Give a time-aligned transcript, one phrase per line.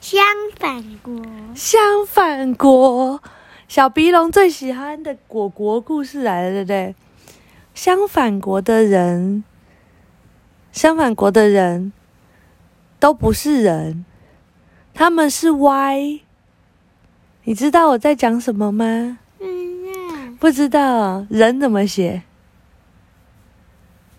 [0.00, 0.24] 相
[0.58, 1.22] 反国。
[1.54, 3.22] 相反国，
[3.68, 6.94] 小鼻龙最喜欢的果国故事来了，对不对？
[7.74, 9.44] 相反国的人，
[10.72, 11.92] 相反国的人
[12.98, 14.04] 都不是人，
[14.92, 16.20] 他们是歪。
[17.44, 19.18] 你知道我在讲什么吗？
[19.40, 22.22] 嗯不知道，人怎么写？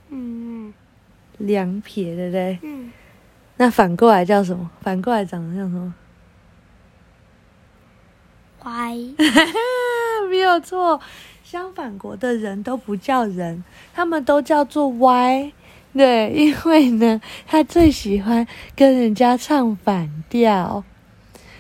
[0.10, 0.74] 嗯
[1.38, 2.60] 两撇，对不对？
[2.62, 2.79] 嗯，
[3.62, 4.70] 那反过来叫什么？
[4.82, 5.94] 反过来长得像什么？
[8.64, 8.96] 歪。
[10.32, 11.02] 没有错，
[11.44, 13.62] 相反国的人都不叫人，
[13.94, 15.52] 他们都叫做歪。
[15.92, 20.86] 对，因为呢，他最喜欢跟人家唱反调，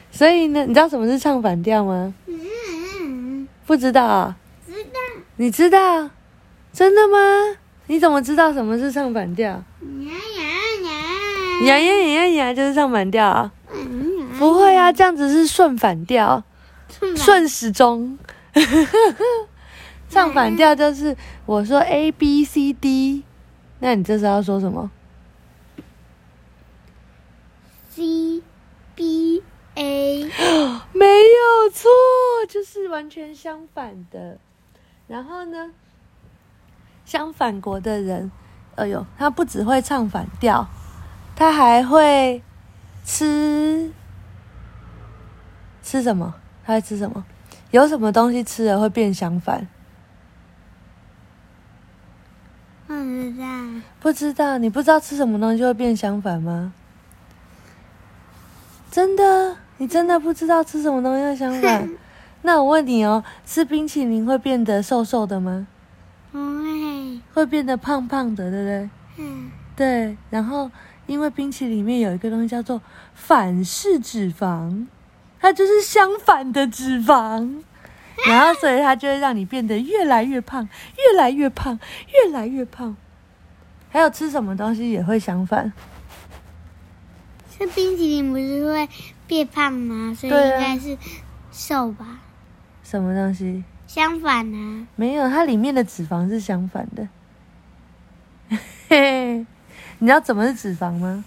[0.09, 2.13] 所以呢，你知道什么是唱反调吗？
[2.27, 4.37] 嗯，不知道啊？
[4.65, 4.99] 知道。
[5.35, 6.09] 你知道？
[6.71, 7.57] 真的吗？
[7.87, 9.49] 你怎么知道什么是唱反调？
[9.49, 9.63] 呀
[11.65, 11.93] 呀呀！
[11.93, 13.51] 呀呀呀就是唱反调啊？
[13.71, 16.43] 嗯不会啊，这样子是顺反调，
[16.89, 18.17] 顺顺时钟。
[20.09, 23.23] 唱反调就是我说 A B C D，
[23.79, 24.89] 那你这时候要说什么
[27.89, 28.41] ？C
[28.95, 29.43] B
[29.75, 30.23] A。
[30.93, 31.89] 没有错，
[32.47, 34.37] 就是完全相反的。
[35.07, 35.71] 然后呢，
[37.05, 38.31] 相反国的人，
[38.75, 40.67] 哎呦，他不只会唱反调，
[41.39, 42.43] 他还会
[43.05, 43.93] 吃
[45.81, 46.35] 吃什么？
[46.65, 47.23] 他会吃什么？
[47.71, 49.65] 有什么东西吃了会变相反？
[52.85, 53.45] 不知道。
[54.01, 56.73] 不知道，你不知道吃什么东西会变相反吗？
[58.91, 61.89] 真的，你真的不知道吃什么东西会相反？
[62.43, 65.67] 那我问你哦，吃冰淇淋会变得瘦瘦的吗？
[66.33, 67.21] 不会。
[67.33, 68.89] 会变得胖胖的，对不对？
[69.19, 69.51] 嗯。
[69.77, 70.69] 对，然后
[71.09, 72.79] 因为冰淇淋里面有一个东西叫做
[73.15, 74.85] 反式脂肪，
[75.39, 77.63] 它就是相反的脂肪，
[78.27, 81.79] 然后所以它就会让你变得越来越胖，越来越胖，
[82.13, 82.95] 越来越胖。
[83.89, 85.73] 还有吃什么东西也会相反？
[87.49, 88.87] 吃冰淇淋不是会
[89.25, 90.13] 变胖吗？
[90.13, 90.95] 所以应该是
[91.51, 92.19] 瘦吧。
[92.83, 93.63] 什么东西？
[93.87, 97.07] 相反呢、没有，它里面的脂肪是相反的。
[98.47, 99.45] 嘿嘿，
[99.99, 101.23] 你知道怎么是脂肪吗？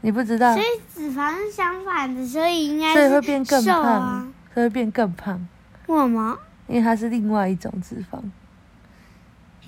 [0.00, 5.48] 你不知道所，以脂肪是相反的，所以应该所以是会变更胖啊。，所以会变更胖。
[5.86, 6.38] 为什么？
[6.66, 8.18] 因为它是另外一种脂肪，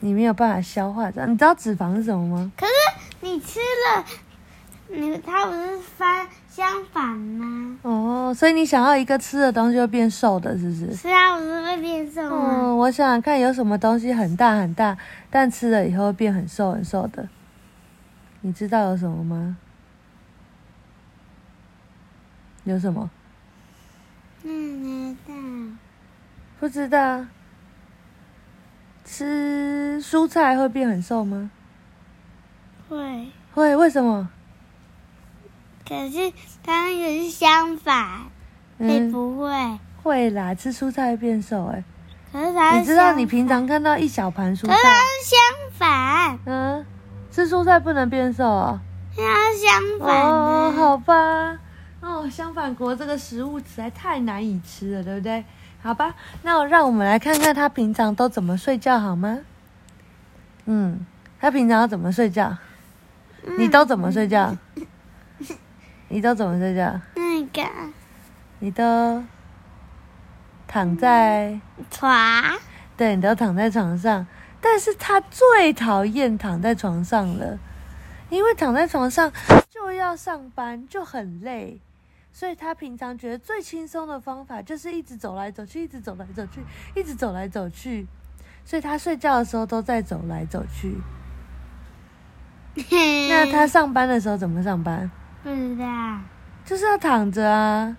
[0.00, 1.25] 你没有办法消化掉。
[1.26, 2.53] 你知道脂肪是什么吗？
[2.56, 2.72] 可是
[3.20, 4.04] 你吃了，
[4.88, 7.78] 你它不是翻相反吗？
[7.82, 10.94] 哦，所以你想要一个吃的东西会变瘦的，是不是？
[10.94, 12.50] 是啊，不是会变瘦吗？
[12.53, 14.97] 嗯，我想想看有什么东西很大很大，
[15.31, 17.26] 但吃了以后会变很瘦很瘦的。
[18.43, 19.56] 你知道有什么吗？
[22.65, 23.11] 有什么？
[24.45, 25.34] 嗯，知道。
[26.59, 27.25] 不知道。
[29.05, 31.50] 吃蔬菜会变很瘦吗？
[32.89, 34.29] 会，会，为什么？
[35.89, 38.21] 可是它那个是相反，
[38.79, 39.79] 会嗯，不会。
[40.03, 41.83] 会啦，吃蔬菜会变瘦哎、
[42.33, 45.39] 可是你知道你平常看到一小盘蔬可是它菜，是相
[45.73, 46.87] 反，嗯，
[47.41, 48.78] 吃蔬菜不能变瘦啊、
[49.17, 50.28] 它是相反的。
[50.28, 51.59] 哦，好吧，
[52.03, 55.43] 哦，相反国这个食物实在太难以吃了，对不对？
[55.83, 59.39] 好吧，那我让我们来看看他平常都怎么睡觉好吗？
[60.67, 61.06] 嗯，
[61.41, 62.55] 他平常要怎么睡觉？
[63.56, 64.55] 你都怎么睡觉？
[66.09, 67.00] 你都怎么睡觉？
[67.15, 67.71] 那个
[68.59, 69.25] 你都
[70.69, 71.59] 躺在，
[71.91, 72.12] 床，
[72.99, 74.27] 对，你都躺在床上。
[74.60, 77.59] 但是他最讨厌躺在床上了，
[78.28, 79.32] 因为躺在床上
[79.69, 81.81] 就要上班，就很累。
[82.32, 86.60] 所以他平常觉得最轻松的方法就是一直走来走去，一直走来走去，
[86.94, 88.06] 一直走来走去。
[88.65, 90.97] 所以他睡觉的时候都在走来走去。
[93.28, 95.11] 那他上班的时候怎么上班？
[95.43, 96.20] 不知道，
[96.64, 97.96] 就是要躺着啊，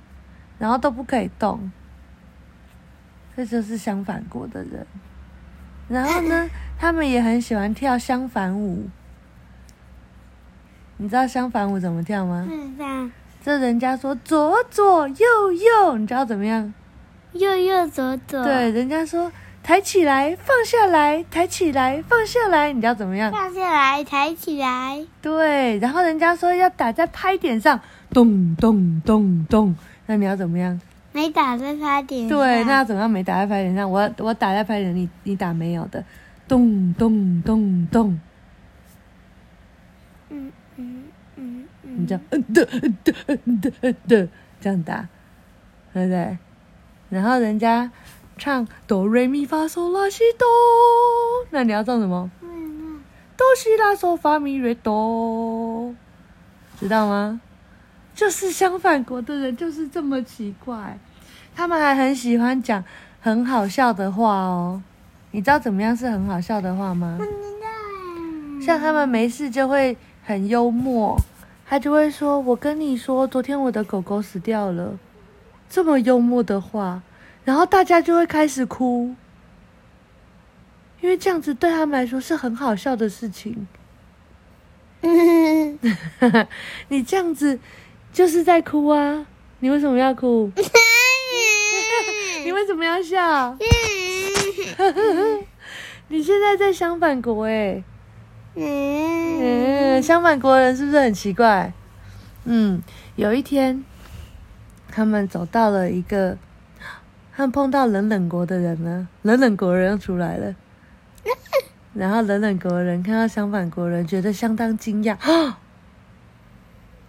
[0.58, 1.72] 然后都不可以动。
[3.36, 4.88] 这就是相反过的人。
[5.92, 6.50] 然后呢，
[6.80, 8.88] 他们也很喜欢跳相反舞。
[10.98, 12.56] 你知道相反舞怎么跳吗不？
[12.56, 13.10] 知道，
[13.44, 16.74] 这人家说左左右右，你知道怎么样？
[17.34, 19.32] 右右左左，对，，人家说
[19.64, 23.32] 抬起来，放下来，抬起来，放下来，你知道怎么样？
[23.32, 27.80] 放下来，抬起来，对，然后人家说要打在拍点上，
[28.12, 30.80] 咚咚咚咚，那你要怎么样？
[31.12, 32.38] 没打在拍点上。
[32.38, 33.90] 对，那要怎么样没打在拍点上？
[33.90, 36.04] 我我打在拍点，你你打没有的，
[36.48, 38.20] 咚咚咚咚，
[40.30, 41.04] 嗯嗯
[41.36, 44.28] 嗯你这样嗯的嗯的嗯的嗯的
[44.60, 45.08] 这样打，
[45.94, 46.38] 对不对？
[47.10, 47.92] 然后人家
[48.38, 50.48] 唱哆瑞咪发嗦拉西哆，
[51.50, 52.32] 那你要唱什么？
[52.42, 53.02] 嗯
[53.36, 55.94] 哆西拉嗦发咪瑞哆，
[56.80, 57.42] 知道吗？
[58.22, 60.96] 就是相反国的人就是这么奇怪，
[61.56, 62.84] 他们还很喜欢讲
[63.20, 64.84] 很好笑的话哦。
[65.32, 67.16] 你知道怎么样是很好笑的话吗？
[67.18, 68.64] 不知道。
[68.64, 71.20] 像他们没事就会很幽默，
[71.66, 75.00] 他就会说：“我跟你说，昨天我的狗狗死掉了。”
[75.68, 77.02] 这么幽默的话，
[77.44, 79.16] 然后大家就会开始哭，
[81.02, 83.66] 因为这样子对他们来说是很好笑的事情。
[85.02, 85.80] 嗯
[86.90, 87.60] 你这样子
[88.14, 89.26] 就是在哭啊！
[89.60, 90.52] 你为什么要哭？
[92.44, 93.58] 你为什么要笑？
[96.10, 97.82] 你现在在相反国哎、
[98.56, 99.40] 嗯
[99.98, 101.72] 嗯，相反国人是不是很奇怪？
[102.44, 102.82] 嗯，
[103.16, 103.86] 有一天，
[104.92, 106.38] 他们走到了一个，
[107.34, 110.54] 他们碰到冷冷国的人呢，冷冷国人又出来了。
[111.94, 115.60] 然后冷冷国人看到相反国人，觉得相当惊讶，啊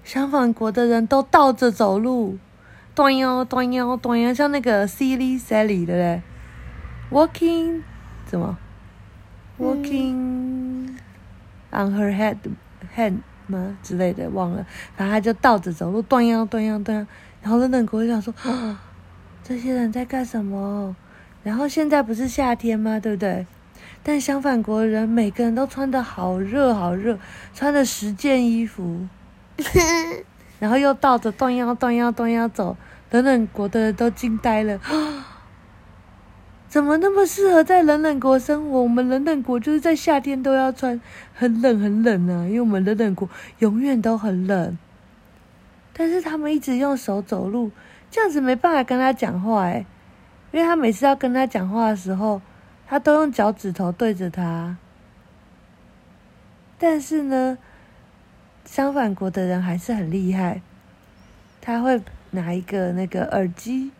[0.04, 2.38] 相反国的人都倒着走路，
[2.94, 6.22] 端腰端腰端腰，像那个 Silly Sally 的嘞
[7.10, 7.82] ？Walking
[8.26, 8.58] 怎么
[9.58, 10.96] ？Walking
[11.70, 12.36] on her head
[12.96, 14.66] head 吗之类的，忘了。
[14.96, 17.06] 然后他就倒着走路，端腰端腰端腰。
[17.42, 18.80] 然后冷冷国就想说，啊，
[19.44, 20.94] 这些人在干什么？
[21.42, 23.00] 然后现在不是夏天吗？
[23.00, 23.46] 对不对？
[24.02, 27.18] 但相反国人每个人都穿的好热好热，
[27.54, 29.06] 穿了十件衣服，
[30.58, 32.76] 然后又倒着断腰断腰断腰走，
[33.10, 34.78] 冷冷国的人都惊呆了。
[36.68, 38.82] 怎么那么适合在冷冷国生活？
[38.82, 40.98] 我们冷冷国就是在夏天都要穿
[41.34, 43.28] 很冷很冷啊，因为我们冷冷国
[43.58, 44.78] 永远都很冷。
[45.92, 47.70] 但是他们一直用手走路，
[48.10, 49.84] 这样子没办法跟他讲话哎，
[50.50, 52.40] 因为他每次要跟他讲话的时候，
[52.86, 54.78] 他都用脚趾头对着他。
[56.78, 57.58] 但是呢，
[58.64, 60.62] 相反国的人还是很厉害，
[61.60, 62.00] 他会
[62.30, 63.90] 拿一个那个耳机，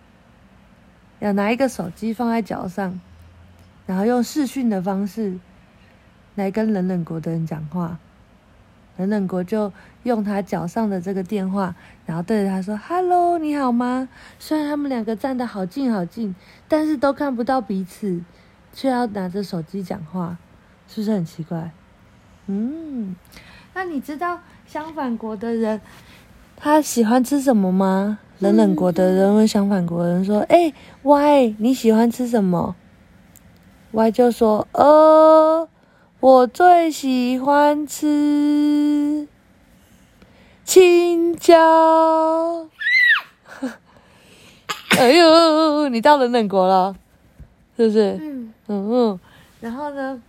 [1.20, 3.00] 要拿一个手机放在脚上，
[3.86, 5.38] 然后用视讯的方式
[6.34, 7.98] 来跟冷冷国的人讲话。
[8.98, 9.72] 冷冷国就
[10.02, 11.74] 用他脚上的这个电话，
[12.04, 14.06] 然后对着他说：“Hello，你好吗？”
[14.38, 16.34] 虽然他们两个站得好近好近，
[16.68, 18.22] 但是都看不到彼此，
[18.74, 20.36] 却要拿着手机讲话，
[20.86, 21.70] 是不是很奇怪？
[22.48, 23.16] 嗯，
[23.74, 25.80] 那你知道相反国的人
[26.56, 28.18] 他喜欢吃什么吗？
[28.38, 30.72] 冷冷国的人问相反国人说：“哎、
[31.02, 32.74] y 你喜欢吃什么
[33.92, 35.68] ？”Y 就说：“呃，
[36.18, 39.28] 我最喜欢吃
[40.64, 42.66] 青椒。”
[44.98, 46.94] 哎呦，你到冷冷国了，
[47.76, 48.18] 是不是？
[48.20, 49.20] 嗯嗯嗯，
[49.60, 50.20] 然后呢，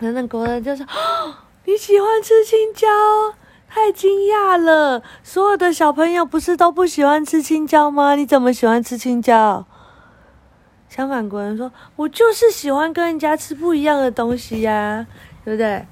[0.00, 1.34] 冷冷国人就说：“哦，
[1.68, 2.86] 你喜欢吃青椒？
[3.68, 5.02] 太惊讶了！
[5.22, 8.14] 所有的小朋友不是都不喜欢吃青椒吗？
[8.14, 9.66] 你怎么喜欢吃青椒？”
[10.88, 15.06] 相反国人说：“我就是喜欢跟人家吃不一样的东西呀、
[15.44, 15.84] 对不对？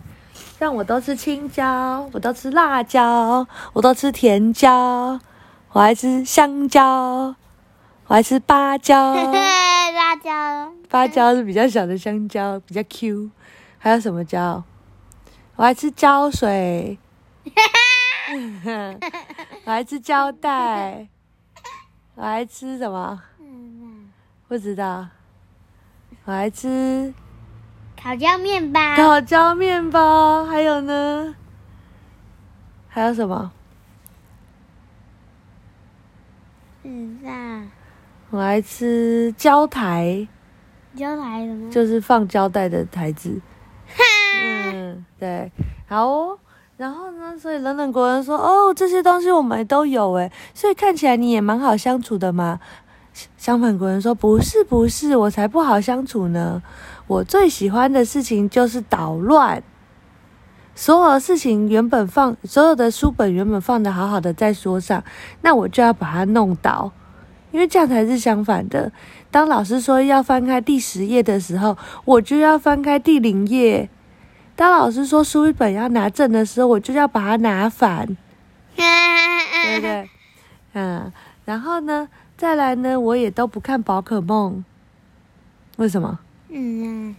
[0.58, 5.20] 像我都吃青椒，我都吃辣椒，我都吃甜椒，
[5.72, 7.34] 我还吃香蕉，
[8.06, 9.12] 我还吃芭蕉。
[9.92, 10.72] ”辣椒。
[10.88, 13.28] 芭蕉是比较小的香蕉，比较 Q。
[13.76, 14.64] 还有什么椒？
[15.56, 16.98] 我还吃胶水，
[19.64, 21.08] 我还吃胶带，
[22.14, 23.22] 我还吃什么？
[23.40, 24.10] 嗯
[24.48, 25.08] 不知道。
[26.24, 27.12] 我还吃
[28.00, 28.80] 烤焦面包。
[28.96, 31.34] 烤焦面包，还有呢？
[32.88, 33.52] 还有什么？
[36.82, 37.66] 嗯啊，
[38.30, 40.26] 我还吃胶台，
[40.94, 41.70] 胶台什么？
[41.70, 43.40] 就是放胶带的台子。
[45.18, 45.50] 对，
[45.88, 46.38] 好哦。
[46.76, 52.60] 然后呢，所以冷冷国人说：“哦，这些东西我们都有诶，所以看起来你也蛮好相处的嘛。”
[53.38, 56.62] 相反国人说：“不是，不是，我才不好相处呢。
[57.06, 59.62] 我最喜欢的事情就是捣乱。
[60.74, 65.02] 所有的事情原本放，所有的书本原本放的好好的在桌上，
[65.40, 66.92] 那我就要把它弄倒，
[67.52, 68.92] 因为这样才是相反的。
[69.30, 73.88] 当老师说要翻开第十页的时候，我就要翻开第零页。
[74.56, 78.06] 当老师说书本要拿正的时候，我就要把它拿反，
[78.74, 80.08] 对不对？
[80.72, 81.12] 嗯，
[81.44, 84.64] 然后呢，再来呢，我也都不看宝可梦，
[85.76, 86.18] 为什么？
[86.48, 87.14] 嗯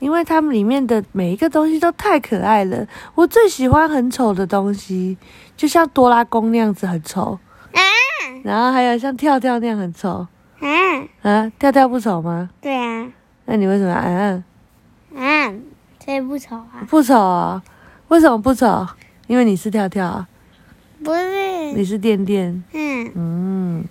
[0.00, 2.86] 因为他们里面的每一个东西都太可爱了。
[3.14, 5.18] 我最喜欢很丑的东西，
[5.56, 7.38] 就像多拉宫那样子很丑，
[7.72, 10.26] 嗯然后还有像跳跳那样很丑
[10.60, 12.48] 嗯，啊，跳跳不丑吗？
[12.62, 13.06] 对啊，
[13.44, 14.44] 那你为什么要嗯
[15.14, 15.62] 嗯，
[16.04, 16.86] 这不丑啊？
[16.88, 17.62] 不丑啊？
[18.08, 18.86] 为什么不丑？
[19.26, 20.28] 因为你是跳跳啊，
[21.04, 22.64] 不是，你是垫垫。
[22.72, 23.84] 嗯嗯，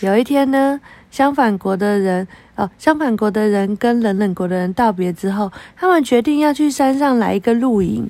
[0.00, 8.08] 有一天呢，相反国的人哦，相反国的人跟冷冷国的人道别之后，他们决定要去山上来一个露营，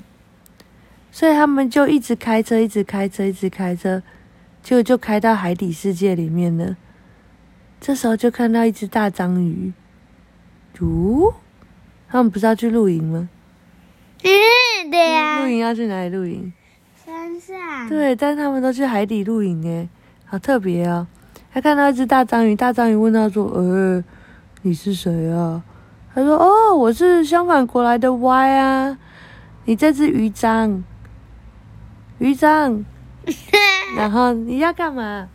[1.11, 4.03] 所以他们就一直开车，一直开车，一直开车，
[4.61, 6.75] 结果就开到海底世界里面了。
[7.79, 9.73] 这时候就看到一只大章鱼，
[10.81, 11.33] 呜、
[12.11, 13.29] 他们不是要去露营吗？
[14.23, 16.51] 嗯，对呀露，营要去哪里露营？
[17.05, 19.87] 山上，对，但是他们都去海底露营诶，
[20.25, 21.07] 好特别哦。
[21.53, 24.03] 他看到一只大章鱼，大章鱼问他说：“呃，
[24.61, 25.63] 你是谁啊？”
[26.13, 28.97] 他说：“哦，我是相反国来的 Y 啊，
[29.65, 30.83] 你这只鱼章，
[32.19, 32.83] 鱼章。
[33.95, 35.29] ”然后你要干嘛？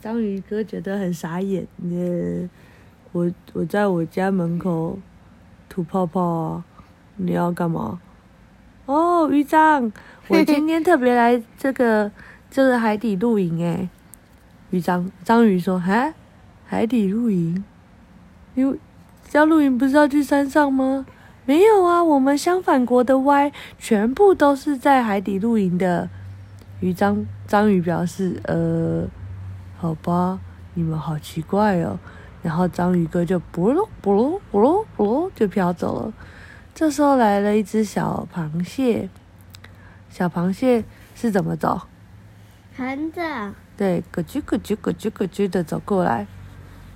[0.00, 2.48] 章鱼哥觉得很傻眼，耶，
[3.12, 4.98] 我我在我家门口
[5.72, 6.64] 吐泡泡啊，
[7.16, 7.98] 你要干嘛？
[8.84, 9.90] 哦，鱼章，
[10.28, 12.10] 我今天特别来这个
[12.50, 13.88] 这个海底露营诶。
[14.68, 16.12] 鱼章章鱼说：“哈，
[16.66, 17.64] 海底露营？
[18.54, 18.78] 因为
[19.32, 21.06] 要露营不是要去山上吗？
[21.46, 26.10] 没有啊，我们相反国的 Y 全部都是在海底露营的。”
[26.80, 29.06] 鱼章章鱼表示：“呃，
[29.78, 30.38] 好吧，
[30.74, 31.98] 你们好奇怪哦。”
[32.42, 36.12] 然后章鱼哥就不噜不噜不噜不噜就飘走了。
[36.74, 39.08] 这时候来了一只小螃蟹，
[40.10, 40.84] 小螃蟹
[41.14, 41.82] 是怎么走？
[42.76, 46.26] 横着，对，咯吱咯吱咯吱咯吱的走过来。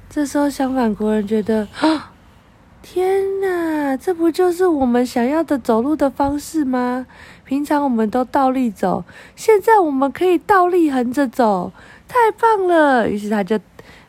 [0.09, 2.13] 这时候相反国人觉得，啊，
[2.81, 7.07] 天哪，这不就是我们想要的走路的方式吗？
[7.45, 11.73] 平常我们都倒立走，现在我们可以倒立横着走，
[12.09, 13.09] 太棒了！
[13.09, 13.59] 于是他就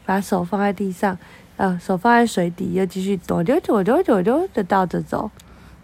[0.08, 1.20] 把手放在地上，
[1.58, 5.30] 呃，手放在水底，又继续抖溜抖溜抖溜的倒着走。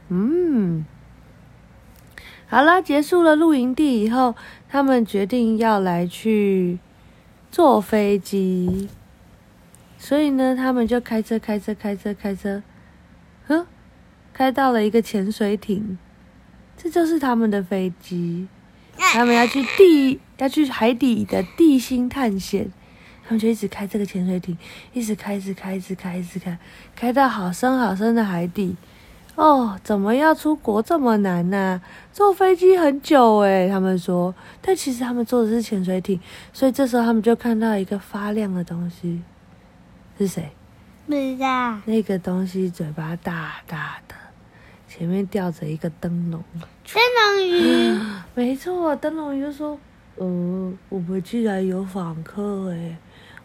[0.07, 0.85] 嗯，
[2.47, 4.35] 好了，结束了露营地以后，
[4.69, 6.79] 他们决定要来去
[7.51, 8.87] 坐飞机，
[9.97, 12.63] 所以呢，他们就开车开车开车开车，
[13.47, 13.65] 呵，
[14.33, 15.97] 开到了一个潜水艇，
[16.77, 18.47] 这就是他们的飞机。
[18.95, 22.71] 他们要去地，要去海底的地心探险，
[23.25, 24.57] 他们就一直开这个潜水艇，
[24.93, 26.57] 一直开，一直开，一直开，一直开，
[26.95, 28.75] 开到好深好深的海底。
[29.35, 36.19] 哦，怎么要出国这么难呢、坐飞机很久诶，他们说，但其实他们坐的是潜水艇，
[36.53, 39.23] 所以这时候他们就看到一个发亮的东西，
[40.19, 40.51] 是谁？
[41.07, 44.13] 不知道，那个东西嘴巴大大的，
[44.87, 46.43] 前面吊着一个灯笼。
[46.93, 47.01] 灯
[47.39, 47.99] 笼鱼，
[48.35, 49.79] 没错，灯笼鱼就说
[50.15, 52.95] ：“呃，我们既然有访客，诶，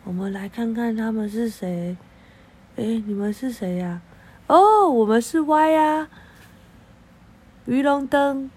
[0.05, 1.97] 我们来看看他们是谁。
[2.77, 4.01] 诶，你们是谁呀、
[4.47, 6.09] 哦，我们是 Y 呀、
[7.67, 8.49] 鱼龙灯，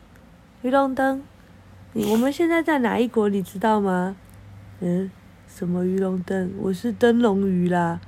[0.62, 1.24] 鱼龙灯，
[1.94, 3.28] 你我们现在在哪一国？
[3.30, 4.16] 你知道吗？
[4.80, 5.10] 嗯，
[5.48, 6.54] 什么鱼龙灯？
[6.60, 8.00] 我是灯笼鱼啦。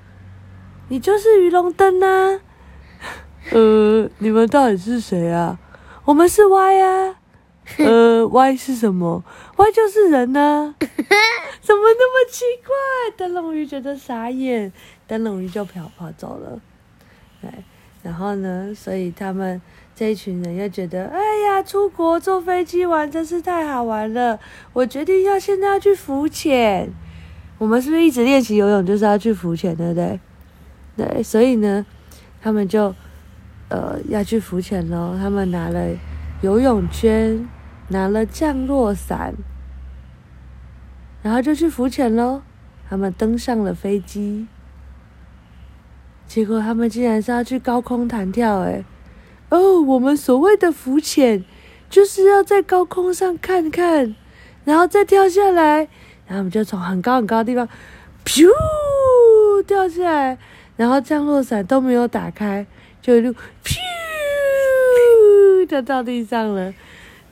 [0.90, 2.40] 你就是鱼龙灯呐、
[3.52, 5.58] 呃，你们到底是谁啊？
[6.06, 7.16] 我们是 Y 呀、
[7.80, 9.24] 呃，Y 是什么
[9.56, 13.16] ？Y 就是人呢、 怎么那么奇怪？
[13.18, 14.72] 灯笼鱼觉得傻眼，
[15.08, 16.60] 灯笼鱼就跑跑走了。
[17.42, 17.50] 对，
[18.04, 19.62] 然后呢，所以他们
[19.96, 24.40] 这一群人又觉得，哎呀，出国坐飞机玩真是太好玩了。
[24.74, 26.92] 我决定要现在要去浮潜。
[27.60, 30.20] 我们是不是一直练习游泳就是要去浮潜，对不对？
[30.98, 31.86] 对，所以呢，
[32.42, 32.94] 他们就
[33.70, 35.16] 呃要去浮潜喽。
[35.18, 35.90] 他们拿了
[36.42, 37.48] 游泳圈，
[37.90, 39.34] 拿了降落伞，
[41.22, 42.42] 然后就去浮潜喽。
[42.90, 44.46] 他们登上了飞机，
[46.28, 48.84] 结果他们竟然是要去高空弹跳，哎，
[49.50, 51.44] 哦，我们所谓的浮潜，
[51.90, 54.16] 就是要在高空上看看，
[54.64, 55.88] 然后再跳下来，
[56.28, 57.68] 然后我们就从很高很高的地方，
[58.26, 60.38] 噗掉下来，
[60.76, 62.68] 然后降落伞都没有打开，
[63.02, 63.80] 就一路噗
[65.68, 66.72] 就到地上了，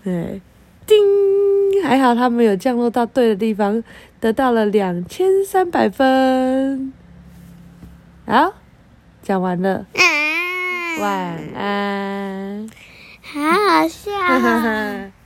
[0.03, 0.41] 对，
[0.87, 0.97] 叮，
[1.83, 3.83] 还好他没有降落到对的地方，
[4.19, 6.91] 得到了两千三百分。
[8.25, 8.53] 好，
[9.21, 10.01] 讲完了，啊，
[10.99, 12.69] 晚安。
[13.21, 14.11] 好好笑。